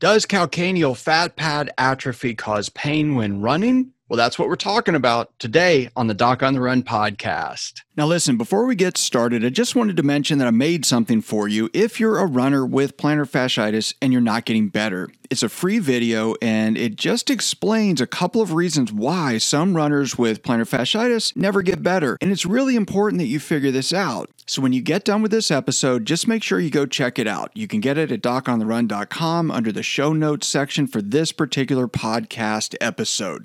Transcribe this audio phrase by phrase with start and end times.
[0.00, 3.94] Does calcaneal fat pad atrophy cause pain when running?
[4.08, 7.82] Well, that's what we're talking about today on the Doc on the Run podcast.
[7.94, 11.20] Now, listen, before we get started, I just wanted to mention that I made something
[11.20, 15.10] for you if you're a runner with plantar fasciitis and you're not getting better.
[15.28, 20.16] It's a free video and it just explains a couple of reasons why some runners
[20.16, 22.16] with plantar fasciitis never get better.
[22.22, 24.30] And it's really important that you figure this out.
[24.46, 27.26] So when you get done with this episode, just make sure you go check it
[27.26, 27.50] out.
[27.54, 32.74] You can get it at docontherun.com under the show notes section for this particular podcast
[32.80, 33.44] episode.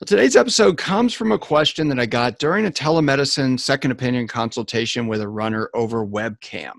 [0.00, 4.26] Well, today's episode comes from a question that I got during a telemedicine second opinion
[4.26, 6.72] consultation with a runner over webcam.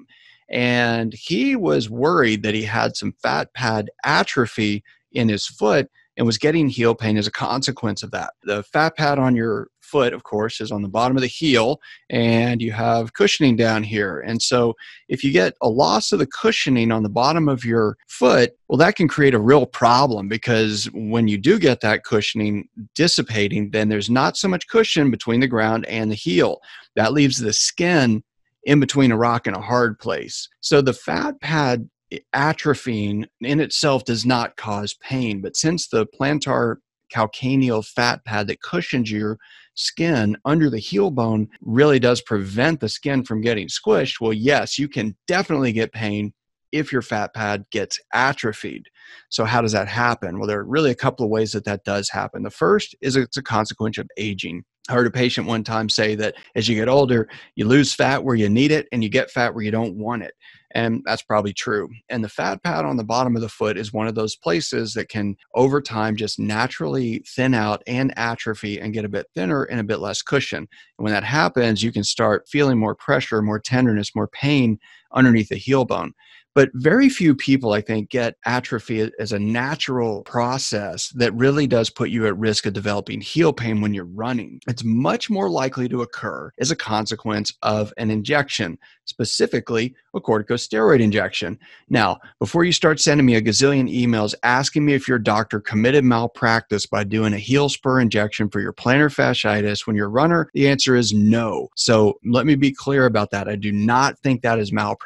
[0.50, 6.26] And he was worried that he had some fat pad atrophy in his foot and
[6.26, 8.34] was getting heel pain as a consequence of that.
[8.44, 11.80] The fat pad on your foot, of course, is on the bottom of the heel,
[12.10, 14.20] and you have cushioning down here.
[14.20, 14.74] And so,
[15.08, 18.78] if you get a loss of the cushioning on the bottom of your foot, well,
[18.78, 23.90] that can create a real problem because when you do get that cushioning dissipating, then
[23.90, 26.60] there's not so much cushion between the ground and the heel.
[26.96, 28.24] That leaves the skin
[28.64, 30.50] in between a rock and a hard place.
[30.62, 31.90] So, the fat pad
[32.34, 36.78] atrophying in itself does not cause pain, but since the plantar
[37.14, 39.38] calcaneal fat pad that cushions your
[39.76, 44.80] skin under the heel bone really does prevent the skin from getting squished, well, yes,
[44.80, 46.34] you can definitely get pain
[46.72, 48.88] if your fat pad gets atrophied.
[49.30, 50.38] So, how does that happen?
[50.38, 52.44] Well, there are really a couple of ways that that does happen.
[52.44, 54.64] The first is it's a consequence of aging.
[54.90, 58.24] I heard a patient one time say that as you get older, you lose fat
[58.24, 60.34] where you need it and you get fat where you don't want it.
[60.76, 61.90] And that's probably true.
[62.10, 64.94] And the fat pad on the bottom of the foot is one of those places
[64.96, 69.64] that can, over time, just naturally thin out and atrophy and get a bit thinner
[69.64, 70.68] and a bit less cushion.
[70.98, 74.78] And when that happens, you can start feeling more pressure, more tenderness, more pain
[75.16, 76.14] underneath the heel bone.
[76.56, 81.90] But very few people, I think, get atrophy as a natural process that really does
[81.90, 84.62] put you at risk of developing heel pain when you're running.
[84.66, 91.02] It's much more likely to occur as a consequence of an injection, specifically a corticosteroid
[91.02, 91.60] injection.
[91.90, 96.06] Now, before you start sending me a gazillion emails asking me if your doctor committed
[96.06, 100.50] malpractice by doing a heel spur injection for your plantar fasciitis when you're a runner,
[100.54, 101.68] the answer is no.
[101.76, 103.50] So let me be clear about that.
[103.50, 105.05] I do not think that is malpractice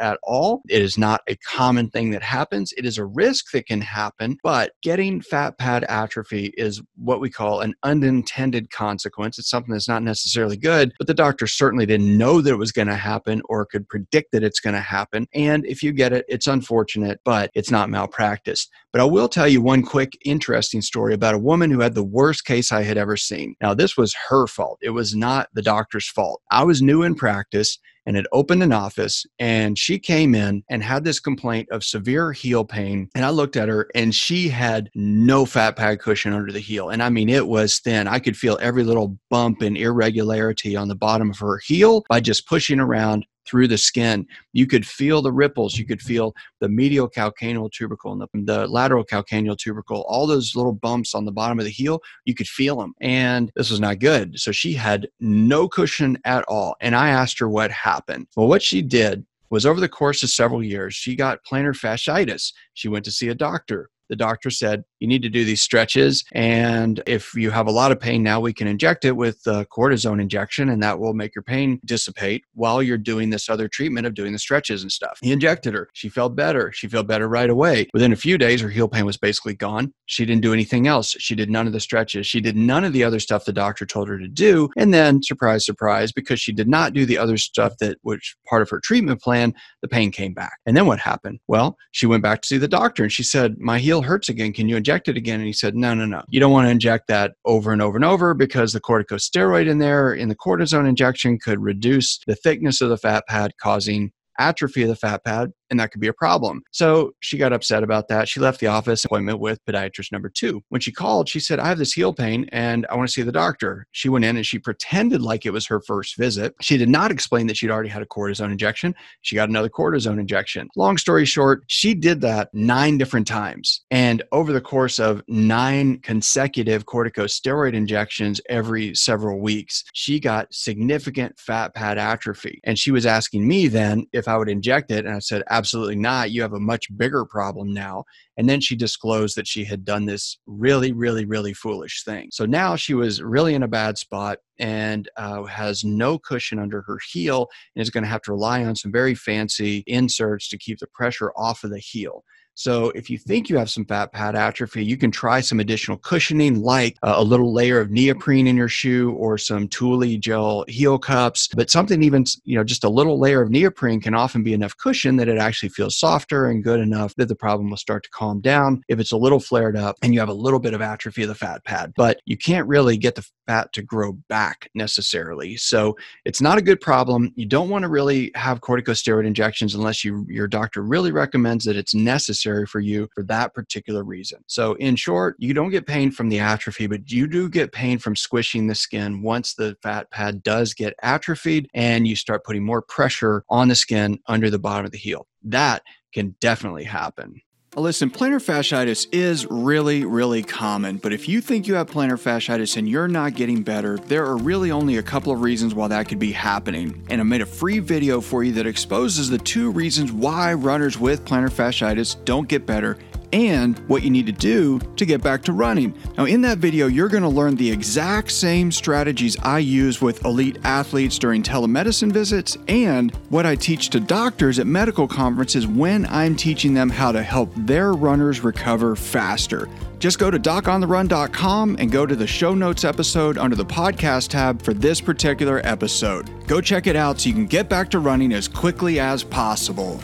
[0.00, 0.62] at all.
[0.68, 2.72] It is not a common thing that happens.
[2.76, 7.30] It is a risk that can happen, but getting fat pad atrophy is what we
[7.30, 9.38] call an unintended consequence.
[9.38, 12.72] It's something that's not necessarily good, but the doctor certainly didn't know that it was
[12.72, 15.26] going to happen or could predict that it's going to happen.
[15.34, 18.68] And if you get it, it's unfortunate, but it's not malpractice.
[18.92, 22.04] But I will tell you one quick interesting story about a woman who had the
[22.04, 23.54] worst case I had ever seen.
[23.60, 24.78] Now, this was her fault.
[24.82, 26.42] It was not the doctor's fault.
[26.50, 30.82] I was new in practice and had opened an office and she came in and
[30.82, 34.88] had this complaint of severe heel pain and i looked at her and she had
[34.94, 38.08] no fat pad cushion under the heel and i mean it was thin.
[38.08, 42.20] I could feel every little bump and irregularity on the bottom of her heel by
[42.20, 44.26] just pushing around through the skin.
[44.52, 45.78] You could feel the ripples.
[45.78, 50.54] You could feel the medial calcaneal tubercle and the, the, lateral calcaneal tubercle, all those
[50.56, 52.00] little bumps on the bottom of the heel.
[52.24, 52.94] You could feel them.
[53.00, 54.38] And this was not good.
[54.38, 56.76] So she had no cushion at all.
[56.80, 58.26] And I asked her what happened.
[58.36, 62.52] Well, what she did was over the course of several years, she got plantar fasciitis.
[62.72, 66.22] She went to see a doctor the doctor said you need to do these stretches
[66.32, 69.64] and if you have a lot of pain now we can inject it with the
[69.74, 74.06] cortisone injection and that will make your pain dissipate while you're doing this other treatment
[74.06, 75.18] of doing the stretches and stuff.
[75.22, 75.88] He injected her.
[75.94, 76.70] She felt better.
[76.72, 77.88] She felt better right away.
[77.94, 79.94] Within a few days her heel pain was basically gone.
[80.04, 81.16] She didn't do anything else.
[81.18, 82.26] She did none of the stretches.
[82.26, 85.22] She did none of the other stuff the doctor told her to do and then
[85.22, 88.80] surprise surprise because she did not do the other stuff that was part of her
[88.80, 90.58] treatment plan the pain came back.
[90.66, 91.40] And then what happened?
[91.48, 94.52] Well she went back to see the doctor and she said my heel hurts again.
[94.52, 95.40] Can you inject it again?
[95.40, 96.22] And he said, no, no, no.
[96.28, 99.78] You don't want to inject that over and over and over because the corticosteroid in
[99.78, 104.82] there in the cortisone injection could reduce the thickness of the fat pad, causing atrophy
[104.82, 106.62] of the fat pad and that could be a problem.
[106.70, 108.28] So she got upset about that.
[108.28, 110.62] She left the office appointment with podiatrist number two.
[110.68, 113.22] When she called, she said, I have this heel pain and I want to see
[113.22, 113.86] the doctor.
[113.90, 116.54] She went in and she pretended like it was her first visit.
[116.60, 118.94] She did not explain that she'd already had a cortisone injection.
[119.22, 120.68] She got another cortisone injection.
[120.76, 123.80] Long story short, she did that nine different times.
[123.90, 131.38] And over the course of nine consecutive corticosteroid injections every several weeks, she got significant
[131.38, 132.60] fat pad atrophy.
[132.64, 135.06] And she was asking me then if I would inject it.
[135.06, 136.30] And I said, absolutely not.
[136.30, 138.04] You have a much bigger problem now.
[138.36, 142.28] And then she disclosed that she had done this really, really, really foolish thing.
[142.30, 146.82] So now she was really in a bad spot and uh, has no cushion under
[146.82, 150.58] her heel and is going to have to rely on some very fancy inserts to
[150.58, 152.24] keep the pressure off of the heel.
[152.54, 155.96] So if you think you have some fat pad atrophy, you can try some additional
[155.96, 160.64] cushioning like uh, a little layer of neoprene in your shoe or some Tuli gel
[160.68, 161.48] heel cups.
[161.54, 164.76] But something even, you know, just a little layer of neoprene can often be enough
[164.76, 168.10] cushion that it actually feels softer and good enough that the problem will start to
[168.10, 170.82] calm down if it's a little flared up and you have a little bit of
[170.82, 171.92] atrophy of the fat pad.
[171.96, 175.56] But you can't really get the fat to grow back necessarily.
[175.56, 177.32] So it's not a good problem.
[177.34, 181.76] You don't want to really have corticosteroid injections unless you, your doctor really recommends that
[181.76, 184.42] it's necessary necessary for you for that particular reason.
[184.46, 187.98] So, in short, you don't get pain from the atrophy, but you do get pain
[187.98, 192.64] from squishing the skin once the fat pad does get atrophied and you start putting
[192.64, 195.26] more pressure on the skin under the bottom of the heel.
[195.42, 197.40] That can definitely happen.
[197.74, 202.76] Listen, plantar fasciitis is really, really common, but if you think you have plantar fasciitis
[202.76, 206.06] and you're not getting better, there are really only a couple of reasons why that
[206.06, 207.02] could be happening.
[207.08, 210.98] And I made a free video for you that exposes the two reasons why runners
[210.98, 212.98] with plantar fasciitis don't get better
[213.32, 215.94] and what you need to do to get back to running.
[216.16, 220.24] Now, in that video, you're going to learn the exact same strategies I use with
[220.24, 226.06] elite athletes during telemedicine visits and what I teach to doctors at medical conferences when
[226.06, 229.68] I'm teaching them how to help their runners recover faster.
[230.02, 234.60] Just go to docontherun.com and go to the show notes episode under the podcast tab
[234.60, 236.28] for this particular episode.
[236.48, 240.02] Go check it out so you can get back to running as quickly as possible.